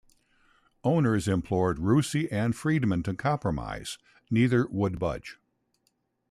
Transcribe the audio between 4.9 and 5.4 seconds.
budge.